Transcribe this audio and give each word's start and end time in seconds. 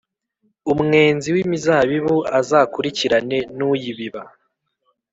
umwenzi 0.73 1.27
w’imizabibu 1.35 2.15
azakurikirane 2.39 3.37
n’uyibiba, 3.57 4.21